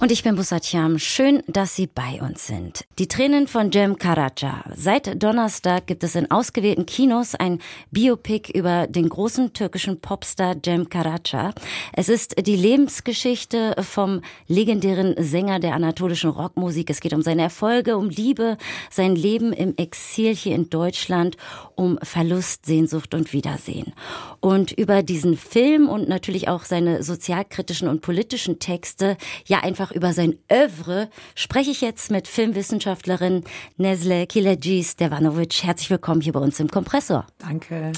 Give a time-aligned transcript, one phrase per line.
[0.00, 0.98] und ich bin Busatjam.
[0.98, 2.84] Schön, dass Sie bei uns sind.
[2.98, 4.64] Die Tränen von Jem Karaca.
[4.74, 7.60] Seit Donnerstag gibt es in ausgewählten Kinos ein
[7.90, 11.54] Biopic über den großen türkischen Popstar Jem Karaca.
[11.92, 16.90] Es ist die Lebensgeschichte vom legendären Sänger der anatolischen Rockmusik.
[16.90, 18.58] Es geht um seine Erfolge, um Liebe,
[18.90, 21.36] sein Leben im Exil hier in Deutschland,
[21.76, 23.94] um Verlust, Sehnsucht und Wiedersehen.
[24.40, 30.12] Und über diesen Film und natürlich auch seine sozialkritischen und politischen Texte, ja einfach über
[30.12, 33.44] sein Övre spreche ich jetzt mit Filmwissenschaftlerin
[33.76, 35.64] Nesle Kileji-Stevanovic.
[35.64, 37.26] Herzlich willkommen hier bei uns im Kompressor.
[37.38, 37.92] Danke.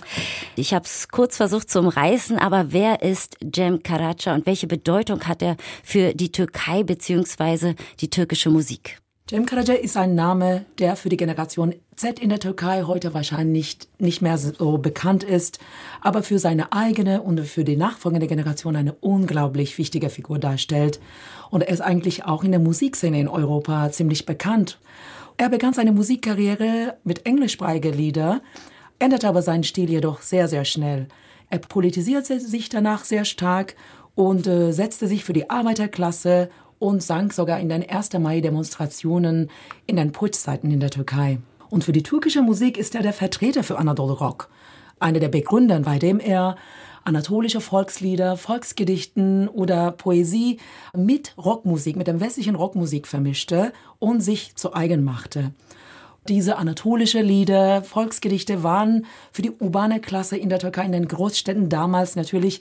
[0.57, 5.27] Ich habe es kurz versucht zu umreißen, aber wer ist Cem Karaca und welche Bedeutung
[5.27, 7.75] hat er für die Türkei bzw.
[8.01, 8.99] die türkische Musik?
[9.29, 13.77] Cem Karaca ist ein Name, der für die Generation Z in der Türkei heute wahrscheinlich
[13.99, 15.59] nicht, mehr so bekannt ist,
[16.01, 21.01] aber für seine eigene und für die nachfolgende Generation eine unglaublich wichtige Figur darstellt.
[21.51, 24.79] Und er ist eigentlich auch in der Musikszene in Europa ziemlich bekannt.
[25.39, 28.43] Er begann seine Musikkarriere mit englischsprachigen Lieder,
[29.01, 31.09] änderte aber seinen Stil jedoch sehr, sehr schnell.
[31.51, 33.75] Er politisierte sich danach sehr stark
[34.15, 38.13] und äh, setzte sich für die Arbeiterklasse und sang sogar in den 1.
[38.15, 39.51] Mai-Demonstrationen
[39.87, 41.39] in den Putschzeiten in der Türkei.
[41.71, 44.49] Und für die türkische Musik ist er der Vertreter für Anadolu Rock,
[45.01, 46.57] einer der Begründer, bei dem er
[47.05, 50.59] anatolische Volkslieder, Volksgedichten oder Poesie
[50.95, 55.53] mit Rockmusik, mit der westlichen Rockmusik vermischte und sich zu eigen machte.
[56.29, 61.69] Diese anatolische Lieder, Volksgedichte waren für die urbane Klasse in der Türkei, in den Großstädten
[61.69, 62.61] damals natürlich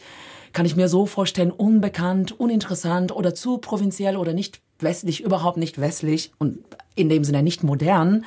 [0.55, 5.79] kann ich mir so vorstellen, unbekannt, uninteressant oder zu provinziell oder nicht westlich, überhaupt nicht
[5.79, 6.59] westlich und
[6.95, 8.23] in dem Sinne nicht modern.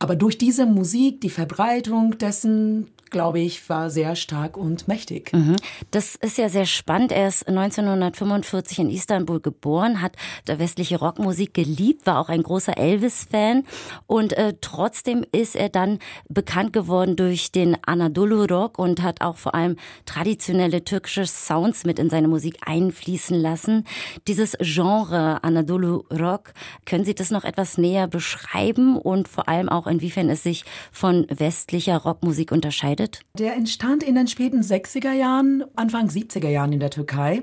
[0.00, 5.32] Aber durch diese Musik, die Verbreitung dessen, glaube ich, war sehr stark und mächtig.
[5.32, 5.56] Mhm.
[5.90, 7.12] Das ist ja sehr spannend.
[7.12, 10.16] Er ist 1945 in Istanbul geboren, hat
[10.46, 13.64] der westliche Rockmusik geliebt, war auch ein großer Elvis-Fan
[14.06, 15.98] und äh, trotzdem ist er dann
[16.28, 19.76] bekannt geworden durch den Anadolu Rock und hat auch vor allem
[20.06, 23.84] traditionelle türkische Sounds mit in seine Musik einfließen lassen.
[24.26, 26.52] Dieses Genre Anadolu Rock,
[26.86, 31.26] können Sie das noch etwas näher beschreiben und vor allem auch inwiefern es sich von
[31.28, 32.93] westlicher Rockmusik unterscheidet?
[32.94, 33.20] Gegründet?
[33.38, 37.42] Der entstand in den späten 60er Jahren, Anfang 70er Jahren in der Türkei.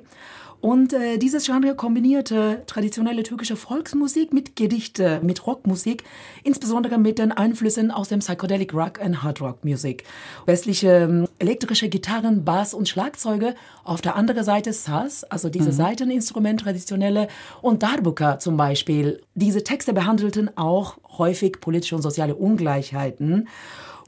[0.59, 6.03] Und äh, dieses Genre kombinierte traditionelle türkische Volksmusik mit Gedichte, mit Rockmusik,
[6.43, 10.03] insbesondere mit den Einflüssen aus dem Psychedelic Rock und Hard Rock Music.
[10.45, 15.75] Westliche ähm, elektrische Gitarren, Bass und Schlagzeuge, auf der anderen Seite Saz, also diese mhm.
[15.75, 17.27] Seiteninstrument, traditionelle,
[17.63, 19.23] und Darbuka zum Beispiel.
[19.33, 23.47] Diese Texte behandelten auch häufig politische und soziale Ungleichheiten.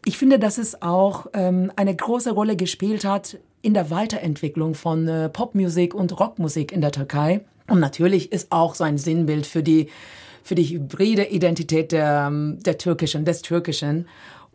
[0.05, 5.07] Ich finde, dass es auch ähm, eine große Rolle gespielt hat in der Weiterentwicklung von
[5.07, 7.41] äh, Popmusik und Rockmusik in der Türkei.
[7.69, 9.87] Und natürlich ist auch so ein Sinnbild für die,
[10.43, 14.07] für die hybride Identität der, ähm, der Türkischen, des Türkischen.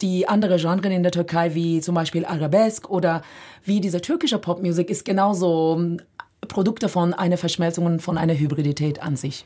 [0.03, 3.23] Die andere Genres in der Türkei, wie zum Beispiel Arabesk oder
[3.65, 6.01] wie diese türkische Popmusik, ist genauso ähm,
[6.47, 9.45] Produkte von einer Verschmelzung und von einer Hybridität an sich.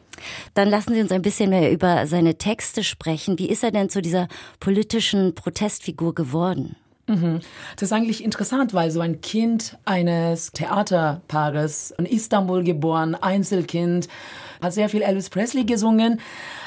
[0.54, 3.38] Dann lassen Sie uns ein bisschen mehr über seine Texte sprechen.
[3.38, 4.28] Wie ist er denn zu dieser
[4.60, 6.76] politischen Protestfigur geworden?
[7.08, 7.41] Mhm.
[7.76, 14.09] Das ist eigentlich interessant, weil so ein Kind eines Theaterpaares in Istanbul geboren, Einzelkind,
[14.60, 16.20] hat sehr viel Elvis Presley gesungen.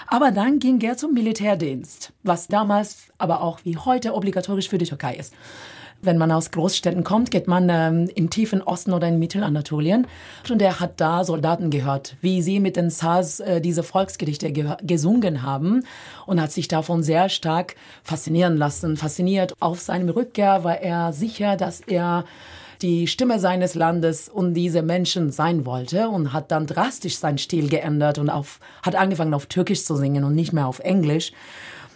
[0.07, 4.85] Aber dann ging er zum Militärdienst, was damals, aber auch wie heute obligatorisch für die
[4.85, 5.33] Türkei ist.
[6.01, 10.05] Wenn man aus Großstädten kommt, geht man ähm, im tiefen Osten oder in Mittelanatolien.
[10.49, 14.75] Und er hat da Soldaten gehört, wie sie mit den Sars äh, diese Volksgedichte ge
[14.83, 15.83] gesungen haben
[16.25, 18.97] und hat sich davon sehr stark faszinieren lassen.
[18.97, 22.25] Fasziniert auf seinem Rückkehr war er sicher, dass er
[22.81, 27.69] die Stimme seines Landes und diese Menschen sein wollte und hat dann drastisch seinen Stil
[27.69, 31.31] geändert und auf, hat angefangen auf Türkisch zu singen und nicht mehr auf Englisch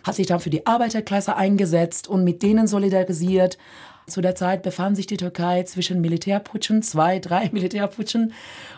[0.04, 3.58] hat sich dann für die Arbeiterklasse eingesetzt und mit denen solidarisiert,
[4.10, 8.34] zu der Zeit befand sich die Türkei zwischen Militärputschen, zwei, drei Militärputschen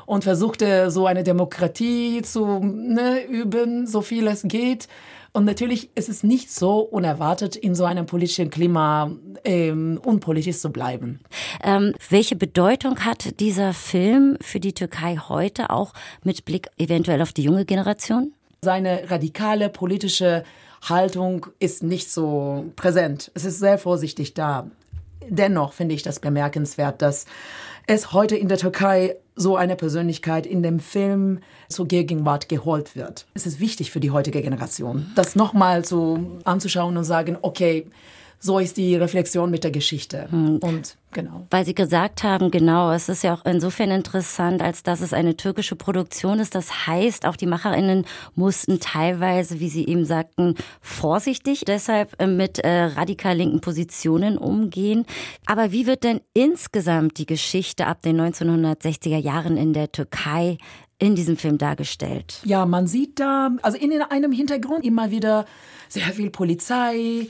[0.05, 4.87] und versuchte so eine Demokratie zu ne, üben, so viel es geht.
[5.33, 9.11] Und natürlich ist es nicht so unerwartet, in so einem politischen Klima
[9.45, 11.21] ähm, unpolitisch zu bleiben.
[11.63, 15.93] Ähm, welche Bedeutung hat dieser Film für die Türkei heute, auch
[16.23, 18.33] mit Blick eventuell auf die junge Generation?
[18.61, 20.43] Seine radikale politische
[20.81, 23.31] Haltung ist nicht so präsent.
[23.33, 24.69] Es ist sehr vorsichtig da
[25.27, 27.25] dennoch finde ich das bemerkenswert, dass
[27.87, 33.25] es heute in der Türkei so eine Persönlichkeit in dem Film zur Gegenwart geholt wird.
[33.33, 37.87] Es ist wichtig für die heutige Generation, das nochmal so anzuschauen und sagen, okay,
[38.43, 40.27] so ist die Reflexion mit der Geschichte.
[40.31, 40.57] Hm.
[40.57, 41.45] Und genau.
[41.51, 45.37] Weil Sie gesagt haben, genau, es ist ja auch insofern interessant, als dass es eine
[45.37, 46.55] türkische Produktion ist.
[46.55, 48.03] Das heißt, auch die MacherInnen
[48.33, 55.05] mussten teilweise, wie Sie eben sagten, vorsichtig deshalb äh, mit äh, radikal linken Positionen umgehen.
[55.45, 60.57] Aber wie wird denn insgesamt die Geschichte ab den 1960er Jahren in der Türkei
[60.97, 62.41] in diesem Film dargestellt?
[62.43, 65.45] Ja, man sieht da, also in einem Hintergrund immer wieder
[65.89, 67.27] sehr viel Polizei,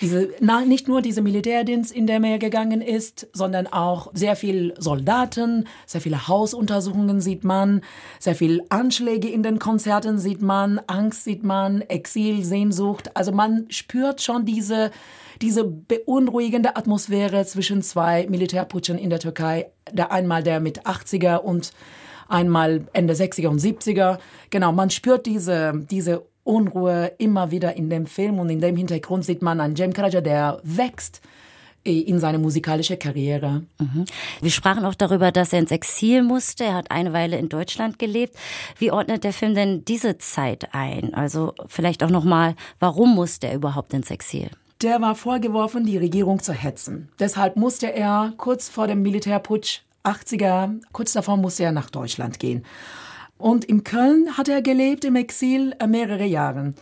[0.00, 4.74] diese, na, nicht nur diese Militärdienst, in der er gegangen ist, sondern auch sehr viel
[4.78, 7.82] Soldaten, sehr viele Hausuntersuchungen sieht man,
[8.18, 13.16] sehr viel Anschläge in den Konzerten sieht man, Angst sieht man, Exil, Sehnsucht.
[13.16, 14.90] Also man spürt schon diese,
[15.42, 19.70] diese beunruhigende Atmosphäre zwischen zwei Militärputschen in der Türkei.
[19.92, 21.72] Der einmal der mit 80er und
[22.28, 24.18] einmal Ende 60er und 70er.
[24.50, 29.24] Genau, man spürt diese, diese Unruhe immer wieder in dem Film und in dem Hintergrund
[29.24, 31.20] sieht man einen Cem Karaca, der wächst
[31.84, 33.62] äh, in seine musikalische Karriere.
[33.78, 34.04] Mhm.
[34.40, 36.64] Wir sprachen auch darüber, dass er ins Exil musste.
[36.64, 38.36] Er hat eine Weile in Deutschland gelebt.
[38.78, 41.14] Wie ordnet der Film denn diese Zeit ein?
[41.14, 44.50] Also vielleicht auch noch mal, warum musste er überhaupt ins Exil?
[44.82, 47.10] Der war vorgeworfen, die Regierung zu hetzen.
[47.18, 52.64] Deshalb musste er kurz vor dem Militärputsch 80er, kurz davor musste er nach Deutschland gehen.
[53.40, 56.74] Und in Köln hat er gelebt im Exil äh, mehrere Jahre.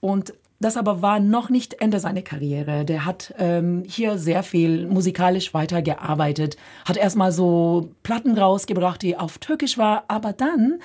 [0.00, 2.86] Und das aber war noch nicht Ende seiner Karriere.
[2.86, 9.38] Der hat ähm, hier sehr viel musikalisch weitergearbeitet, hat erstmal so Platten rausgebracht, die auf
[9.38, 10.78] Türkisch war, aber dann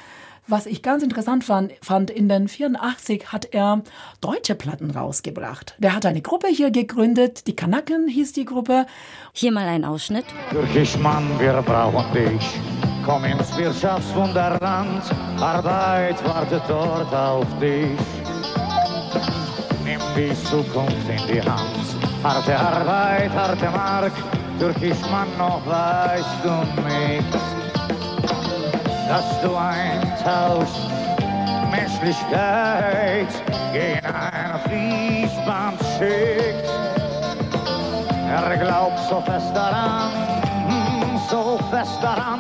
[0.48, 3.84] was ich ganz interessant fand, fand, in den 84 hat er
[4.19, 5.75] deutsche Platten rausgebracht.
[5.77, 8.86] Der hat eine Gruppe hier gegründet, die Kanaken hieß die Gruppe.
[9.34, 10.25] Hier mal ein Ausschnitt.
[10.50, 12.60] Türkisch Mann, wir brauchen dich.
[13.06, 15.03] Komm ins Wirtschaftswunderland,
[15.39, 17.98] Arbeit wartet dort auf dich.
[19.83, 21.86] Nimm die Zukunft in die Hand,
[22.24, 24.12] harte Arbeit, harte Mark,
[24.59, 26.50] Türkisch Mann, noch weißt du
[26.83, 27.33] nicht,
[29.09, 30.92] dass du eintauschst
[31.71, 33.27] Menschlichkeit
[33.74, 36.69] gegen ein Fließband schickt.
[38.30, 40.12] Er glaubt so fest daran,
[40.68, 42.39] hm, so fest daran,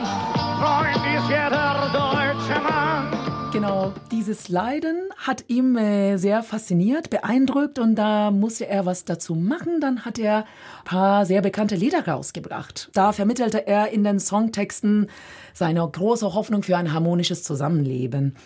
[3.51, 9.35] Genau, dieses Leiden hat ihm äh, sehr fasziniert, beeindruckt und da musste er was dazu
[9.35, 9.81] machen.
[9.81, 10.45] Dann hat er ein
[10.85, 12.89] paar sehr bekannte Lieder rausgebracht.
[12.93, 15.09] Da vermittelte er in den Songtexten
[15.53, 18.37] seine große Hoffnung für ein harmonisches Zusammenleben.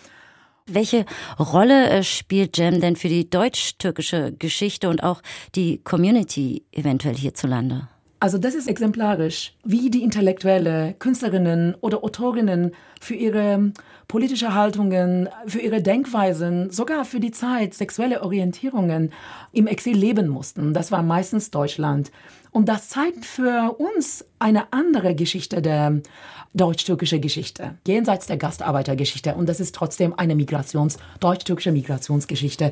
[0.65, 1.05] Welche
[1.37, 5.21] Rolle äh, spielt Jam denn für die deutsch-türkische Geschichte und auch
[5.53, 7.87] die Community eventuell hierzulande?
[8.19, 12.71] Also das ist exemplarisch, wie die Intellektuelle, Künstlerinnen oder Autorinnen
[13.01, 13.71] für ihre
[14.07, 19.11] politische Haltungen, für ihre Denkweisen, sogar für die Zeit, sexuelle Orientierungen
[19.51, 20.73] im Exil leben mussten.
[20.73, 22.11] Das war meistens Deutschland.
[22.51, 26.01] Und das zeigt für uns eine andere Geschichte der
[26.53, 29.35] deutsch-türkischen Geschichte, jenseits der Gastarbeitergeschichte.
[29.35, 32.71] Und das ist trotzdem eine Migrations-, deutsch-türkische Migrationsgeschichte.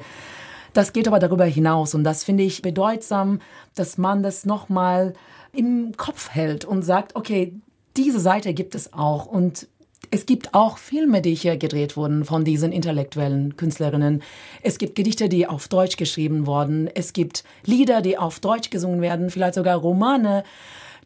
[0.74, 3.40] Das geht aber darüber hinaus und das finde ich bedeutsam,
[3.76, 5.14] dass man das nochmal
[5.54, 7.54] im Kopf hält und sagt, okay,
[7.96, 9.68] diese Seite gibt es auch und
[10.10, 14.22] es gibt auch Filme, die hier gedreht wurden von diesen intellektuellen Künstlerinnen.
[14.62, 16.88] Es gibt Gedichte, die auf Deutsch geschrieben wurden.
[16.94, 20.44] Es gibt Lieder, die auf Deutsch gesungen werden, vielleicht sogar Romane,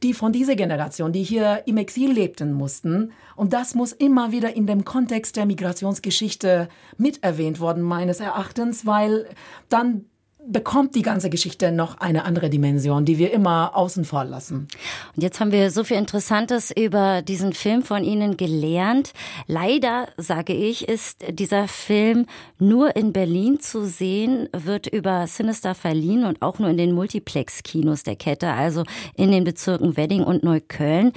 [0.03, 3.11] die von dieser Generation, die hier im Exil lebten mussten.
[3.35, 8.85] Und das muss immer wieder in dem Kontext der Migrationsgeschichte mit erwähnt worden, meines Erachtens,
[8.85, 9.27] weil
[9.69, 10.05] dann
[10.47, 14.67] bekommt die ganze Geschichte noch eine andere Dimension, die wir immer außen vor lassen.
[15.15, 19.13] Und jetzt haben wir so viel Interessantes über diesen Film von Ihnen gelernt.
[19.47, 22.25] Leider, sage ich, ist dieser Film
[22.59, 28.03] nur in Berlin zu sehen, wird über Sinister verliehen und auch nur in den Multiplex-Kinos
[28.03, 28.83] der Kette, also
[29.15, 31.11] in den Bezirken Wedding und Neukölln.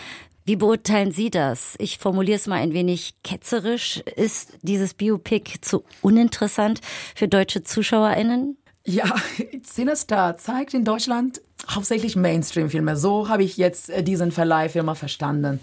[0.45, 1.77] Wie beurteilen Sie das?
[1.79, 3.99] Ich formuliere es mal ein wenig ketzerisch.
[4.17, 6.81] Ist dieses Biopic zu uninteressant
[7.15, 8.57] für deutsche ZuschauerInnen?
[8.85, 9.15] Ja,
[9.63, 12.97] Sinister zeigt in Deutschland hauptsächlich Mainstream-Filme.
[12.97, 15.61] So habe ich jetzt äh, diesen Verleihfilmer verstanden.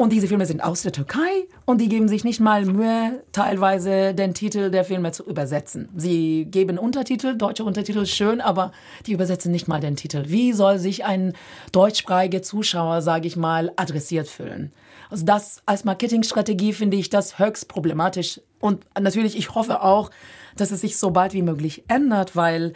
[0.00, 4.14] Und diese Filme sind aus der Türkei und die geben sich nicht mal Mühe, teilweise
[4.14, 5.90] den Titel der Filme zu übersetzen.
[5.94, 8.72] Sie geben Untertitel, deutsche Untertitel, schön, aber
[9.04, 10.24] die übersetzen nicht mal den Titel.
[10.28, 11.34] Wie soll sich ein
[11.72, 14.72] deutschsprachiger Zuschauer, sage ich mal, adressiert fühlen?
[15.10, 18.40] Also das als Marketingstrategie finde ich das höchst problematisch.
[18.58, 20.10] Und natürlich, ich hoffe auch,
[20.56, 22.72] dass es sich so bald wie möglich ändert, weil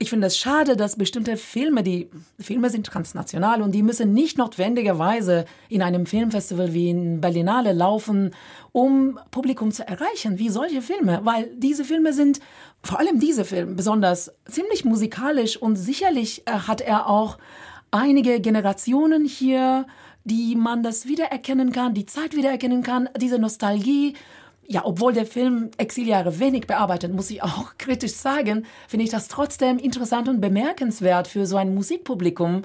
[0.00, 4.38] ich finde es schade, dass bestimmte Filme, die Filme sind transnational und die müssen nicht
[4.38, 8.30] notwendigerweise in einem Filmfestival wie in Berlinale laufen,
[8.70, 12.38] um Publikum zu erreichen, wie solche Filme, weil diese Filme sind,
[12.82, 17.38] vor allem diese Filme besonders, ziemlich musikalisch und sicherlich äh, hat er auch
[17.90, 19.86] einige Generationen hier,
[20.22, 24.14] die man das wiedererkennen kann, die Zeit wiedererkennen kann, diese Nostalgie
[24.70, 29.28] ja, obwohl der Film Exiljahre wenig bearbeitet, muss ich auch kritisch sagen, finde ich das
[29.28, 32.62] trotzdem interessant und bemerkenswert für so ein Musikpublikum,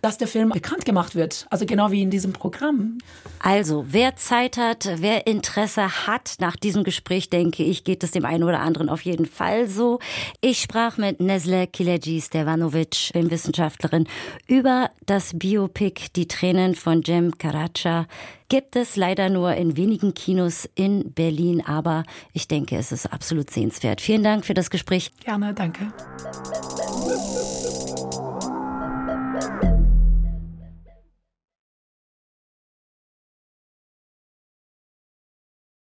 [0.00, 1.46] dass der Film bekannt gemacht wird.
[1.50, 2.98] Also genau wie in diesem Programm.
[3.38, 8.24] Also, wer Zeit hat, wer Interesse hat, nach diesem Gespräch, denke ich, geht es dem
[8.24, 9.98] einen oder anderen auf jeden Fall so.
[10.40, 14.08] Ich sprach mit Nesle Kileji Stevanovic, Filmwissenschaftlerin,
[14.46, 18.06] über das Biopic Die Tränen von Jem Karacha
[18.52, 22.04] gibt es leider nur in wenigen Kinos in Berlin, aber
[22.34, 24.02] ich denke, es ist absolut sehenswert.
[24.02, 25.10] Vielen Dank für das Gespräch.
[25.24, 25.90] Gerne, danke.